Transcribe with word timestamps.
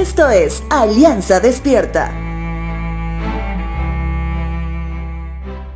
Esto 0.00 0.30
es 0.30 0.64
Alianza 0.70 1.40
Despierta. 1.40 2.10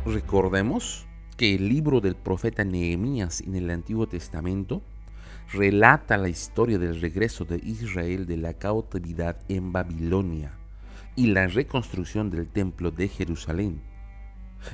Recordemos 0.03 1.05
que 1.37 1.53
el 1.53 1.69
libro 1.69 2.01
del 2.01 2.15
profeta 2.15 2.63
Nehemías 2.63 3.41
en 3.41 3.53
el 3.53 3.69
Antiguo 3.69 4.07
Testamento 4.07 4.81
relata 5.53 6.17
la 6.17 6.27
historia 6.27 6.79
del 6.79 6.99
regreso 7.01 7.45
de 7.45 7.57
Israel 7.57 8.25
de 8.25 8.37
la 8.37 8.55
cautividad 8.55 9.37
en 9.47 9.71
Babilonia 9.71 10.57
y 11.15 11.27
la 11.27 11.45
reconstrucción 11.45 12.31
del 12.31 12.47
templo 12.47 12.89
de 12.89 13.09
Jerusalén. 13.09 13.83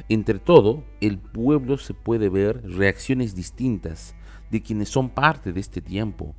Entre 0.07 0.39
todo, 0.39 0.85
el 1.01 1.17
pueblo 1.17 1.77
se 1.77 1.93
puede 1.93 2.29
ver 2.29 2.63
reacciones 2.63 3.35
distintas 3.35 4.15
de 4.49 4.61
quienes 4.61 4.87
son 4.87 5.09
parte 5.09 5.51
de 5.51 5.59
este 5.59 5.81
tiempo, 5.81 6.35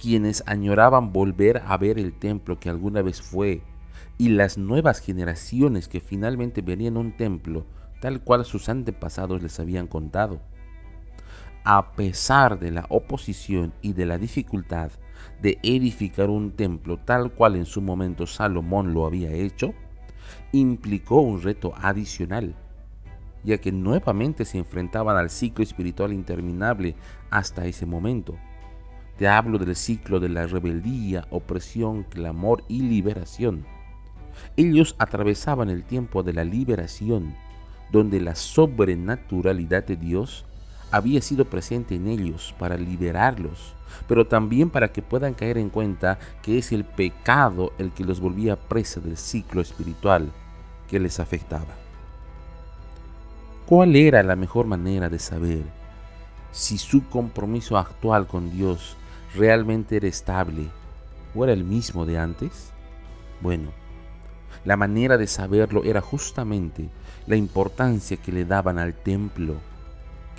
quienes 0.00 0.42
añoraban 0.46 1.12
volver 1.12 1.62
a 1.66 1.76
ver 1.76 1.98
el 1.98 2.12
templo 2.12 2.58
que 2.58 2.70
alguna 2.70 3.02
vez 3.02 3.20
fue, 3.20 3.62
y 4.18 4.30
las 4.30 4.58
nuevas 4.58 5.00
generaciones 5.00 5.88
que 5.88 6.00
finalmente 6.00 6.62
verían 6.62 6.96
un 6.96 7.16
templo 7.16 7.66
tal 8.00 8.22
cual 8.22 8.44
sus 8.44 8.68
antepasados 8.68 9.42
les 9.42 9.60
habían 9.60 9.86
contado 9.86 10.40
a 11.64 11.92
pesar 11.92 12.58
de 12.58 12.70
la 12.70 12.86
oposición 12.88 13.72
y 13.82 13.92
de 13.92 14.06
la 14.06 14.18
dificultad 14.18 14.90
de 15.42 15.58
edificar 15.62 16.30
un 16.30 16.52
templo 16.52 16.98
tal 16.98 17.32
cual 17.32 17.56
en 17.56 17.66
su 17.66 17.82
momento 17.82 18.26
Salomón 18.26 18.94
lo 18.94 19.06
había 19.06 19.30
hecho, 19.32 19.74
implicó 20.52 21.20
un 21.20 21.42
reto 21.42 21.72
adicional, 21.76 22.54
ya 23.44 23.58
que 23.58 23.72
nuevamente 23.72 24.44
se 24.44 24.58
enfrentaban 24.58 25.16
al 25.16 25.30
ciclo 25.30 25.62
espiritual 25.62 26.12
interminable 26.12 26.94
hasta 27.30 27.66
ese 27.66 27.86
momento. 27.86 28.36
Te 29.20 29.28
hablo 29.28 29.58
del 29.58 29.76
ciclo 29.76 30.18
de 30.18 30.30
la 30.30 30.46
rebeldía, 30.46 31.26
opresión, 31.28 32.04
clamor 32.04 32.64
y 32.68 32.80
liberación. 32.80 33.66
Ellos 34.56 34.96
atravesaban 34.98 35.68
el 35.68 35.84
tiempo 35.84 36.22
de 36.22 36.32
la 36.32 36.42
liberación, 36.42 37.34
donde 37.92 38.18
la 38.18 38.34
sobrenaturalidad 38.34 39.84
de 39.84 39.96
Dios 39.96 40.46
había 40.90 41.20
sido 41.20 41.44
presente 41.44 41.96
en 41.96 42.08
ellos 42.08 42.54
para 42.58 42.78
liberarlos, 42.78 43.74
pero 44.08 44.26
también 44.26 44.70
para 44.70 44.90
que 44.90 45.02
puedan 45.02 45.34
caer 45.34 45.58
en 45.58 45.68
cuenta 45.68 46.18
que 46.40 46.56
es 46.56 46.72
el 46.72 46.84
pecado 46.84 47.74
el 47.76 47.90
que 47.90 48.04
los 48.04 48.20
volvía 48.20 48.56
presa 48.56 49.00
del 49.00 49.18
ciclo 49.18 49.60
espiritual 49.60 50.32
que 50.88 50.98
les 50.98 51.20
afectaba. 51.20 51.74
¿Cuál 53.66 53.96
era 53.96 54.22
la 54.22 54.34
mejor 54.34 54.64
manera 54.64 55.10
de 55.10 55.18
saber 55.18 55.64
si 56.52 56.78
su 56.78 57.06
compromiso 57.10 57.76
actual 57.76 58.26
con 58.26 58.50
Dios 58.50 58.96
realmente 59.34 59.96
era 59.96 60.08
estable 60.08 60.68
o 61.34 61.44
era 61.44 61.52
el 61.52 61.64
mismo 61.64 62.06
de 62.06 62.18
antes? 62.18 62.72
Bueno, 63.40 63.72
la 64.64 64.76
manera 64.76 65.16
de 65.16 65.26
saberlo 65.26 65.84
era 65.84 66.00
justamente 66.00 66.88
la 67.26 67.36
importancia 67.36 68.16
que 68.16 68.32
le 68.32 68.44
daban 68.44 68.78
al 68.78 68.94
templo 68.94 69.56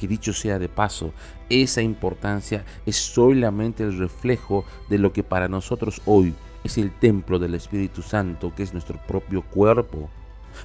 que 0.01 0.07
dicho 0.07 0.33
sea 0.33 0.57
de 0.57 0.67
paso, 0.67 1.13
esa 1.47 1.83
importancia 1.83 2.65
es 2.87 2.95
solamente 2.95 3.83
el 3.83 3.99
reflejo 3.99 4.65
de 4.89 4.97
lo 4.97 5.13
que 5.13 5.21
para 5.21 5.47
nosotros 5.47 6.01
hoy 6.05 6.33
es 6.63 6.79
el 6.79 6.91
templo 6.91 7.37
del 7.37 7.53
Espíritu 7.53 8.01
Santo, 8.01 8.51
que 8.55 8.63
es 8.63 8.73
nuestro 8.73 8.97
propio 9.05 9.43
cuerpo, 9.43 10.09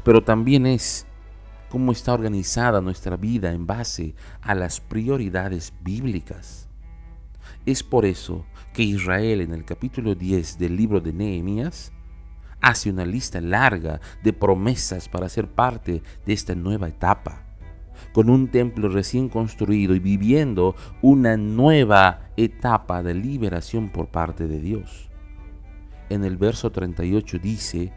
pero 0.05 0.23
también 0.23 0.65
es 0.65 1.07
cómo 1.69 1.93
está 1.93 2.15
organizada 2.15 2.81
nuestra 2.81 3.17
vida 3.17 3.53
en 3.53 3.67
base 3.67 4.15
a 4.41 4.55
las 4.55 4.81
prioridades 4.81 5.75
bíblicas. 5.83 6.66
Es 7.67 7.83
por 7.83 8.05
eso 8.05 8.47
que 8.73 8.85
Israel 8.85 9.41
en 9.41 9.53
el 9.53 9.65
capítulo 9.65 10.15
10 10.15 10.57
del 10.59 10.77
libro 10.77 11.01
de 11.01 11.13
Nehemías 11.13 11.93
hace 12.61 12.91
una 12.91 13.05
lista 13.05 13.41
larga 13.41 14.01
de 14.23 14.33
promesas 14.33 15.09
para 15.09 15.29
ser 15.29 15.49
parte 15.49 16.01
de 16.25 16.33
esta 16.33 16.55
nueva 16.55 16.87
etapa 16.87 17.43
con 18.13 18.31
un 18.31 18.49
templo 18.49 18.89
recién 18.89 19.29
construido 19.29 19.97
y 19.97 19.99
viviendo 19.99 20.77
una 21.03 21.37
nueva 21.37 22.31
etapa 22.37 23.03
de 23.03 23.15
liberación 23.15 23.89
por 23.89 24.09
parte 24.09 24.47
de 24.47 24.61
Dios. 24.61 25.11
En 26.09 26.25
el 26.25 26.37
verso 26.37 26.71
38 26.71 27.39
dice, 27.41 27.93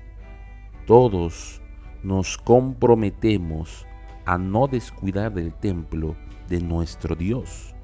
todos 0.87 1.61
nos 2.01 2.37
comprometemos 2.37 3.85
a 4.25 4.37
no 4.37 4.67
descuidar 4.67 5.31
del 5.33 5.53
templo 5.53 6.15
de 6.47 6.59
nuestro 6.59 7.15
Dios. 7.15 7.75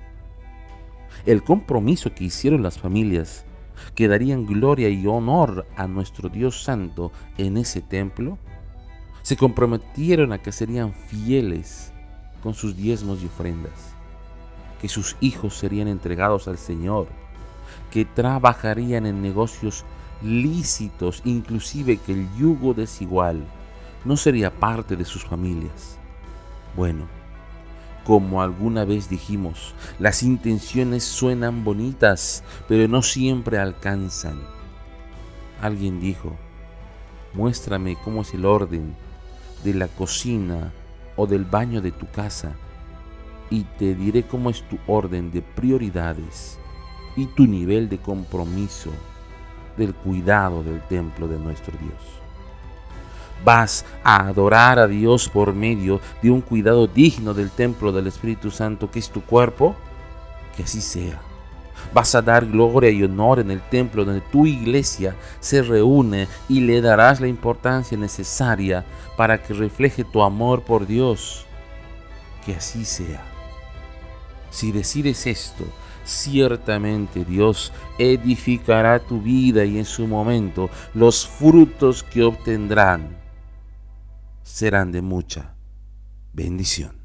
El 1.26 1.44
compromiso 1.44 2.14
que 2.14 2.26
hicieron 2.26 2.62
las 2.62 2.78
familias 2.78 3.46
que 3.96 4.08
darían 4.08 4.46
gloria 4.46 4.90
y 4.90 5.08
honor 5.08 5.66
a 5.76 5.88
nuestro 5.88 6.30
Dios 6.30 6.64
Santo 6.64 7.12
en 7.38 7.58
ese 7.58 7.82
templo, 7.82 8.38
se 9.22 9.36
comprometieron 9.36 10.34
a 10.34 10.38
que 10.38 10.52
serían 10.52 10.94
fieles 10.94 11.92
con 12.44 12.54
sus 12.54 12.78
diezmos 12.78 13.24
y 13.24 13.26
ofrendas, 13.26 13.96
que 14.80 14.88
sus 14.88 15.18
hijos 15.20 15.56
serían 15.56 15.88
entregados 15.88 16.48
al 16.48 16.60
Señor, 16.60 17.08
que 17.90 18.06
trabajarían 18.06 19.08
en 19.08 19.22
negocios 19.24 19.84
lícitos, 20.22 21.22
inclusive 21.26 21.98
que 21.98 22.14
el 22.14 22.28
yugo 22.38 22.76
desigual 22.76 23.44
no 24.06 24.16
sería 24.16 24.52
parte 24.52 24.96
de 24.96 25.06
sus 25.06 25.26
familias. 25.26 25.98
Bueno, 26.76 27.08
como 28.06 28.42
alguna 28.42 28.86
vez 28.86 29.10
dijimos, 29.10 29.74
las 30.00 30.22
intenciones 30.24 31.04
suenan 31.04 31.64
bonitas, 31.64 32.44
pero 32.68 32.88
no 32.88 33.02
siempre 33.02 33.58
alcanzan. 33.58 34.40
Alguien 35.60 36.00
dijo, 36.00 36.36
muéstrame 37.34 37.98
cómo 38.04 38.22
es 38.22 38.34
el 38.34 38.46
orden 38.46 38.96
de 39.64 39.74
la 39.74 39.88
cocina 39.88 40.72
o 41.16 41.26
del 41.26 41.46
baño 41.46 41.82
de 41.82 41.92
tu 41.92 42.08
casa 42.12 42.56
y 43.50 43.64
te 43.64 43.96
diré 43.96 44.24
cómo 44.24 44.50
es 44.50 44.62
tu 44.68 44.78
orden 44.86 45.32
de 45.32 45.42
prioridades 45.42 46.60
y 47.16 47.26
tu 47.26 47.48
nivel 47.48 47.90
de 47.90 47.98
compromiso 47.98 48.92
del 49.78 49.96
cuidado 49.96 50.64
del 50.64 50.82
templo 50.82 51.28
de 51.28 51.40
nuestro 51.40 51.76
Dios. 51.80 52.25
Vas 53.46 53.86
a 54.04 54.26
adorar 54.26 54.80
a 54.80 54.88
Dios 54.88 55.30
por 55.30 55.54
medio 55.54 56.02
de 56.24 56.32
un 56.32 56.42
cuidado 56.42 56.88
digno 56.88 57.36
del 57.36 57.52
templo 57.52 57.92
del 57.92 58.08
Espíritu 58.08 58.50
Santo 58.50 58.90
que 58.90 58.98
es 58.98 59.12
tu 59.12 59.22
cuerpo, 59.22 59.76
que 60.58 60.64
así 60.64 60.82
sea. 60.82 61.22
Vas 61.94 62.16
a 62.16 62.24
dar 62.24 62.48
gloria 62.48 62.90
y 62.90 63.04
honor 63.04 63.40
en 63.40 63.52
el 63.52 63.62
templo 63.62 64.04
donde 64.04 64.22
tu 64.22 64.48
iglesia 64.48 65.16
se 65.40 65.62
reúne 65.62 66.28
y 66.50 66.62
le 66.62 66.82
darás 66.82 67.22
la 67.22 67.28
importancia 67.28 67.96
necesaria 67.96 68.84
para 69.16 69.40
que 69.44 69.54
refleje 69.54 70.04
tu 70.04 70.24
amor 70.24 70.64
por 70.64 70.88
Dios. 70.88 71.46
Que 72.44 72.56
así 72.56 72.84
sea. 72.84 73.24
Si 74.50 74.72
decides 74.72 75.28
esto, 75.28 75.66
ciertamente 76.04 77.24
Dios 77.24 77.72
edificará 78.00 78.98
tu 78.98 79.22
vida 79.22 79.66
y 79.66 79.78
en 79.78 79.86
su 79.86 80.08
momento 80.08 80.72
los 80.96 81.28
frutos 81.28 82.02
que 82.02 82.24
obtendrán 82.24 83.25
serán 84.46 84.92
de 84.92 85.02
mucha 85.02 85.56
bendición. 86.32 87.05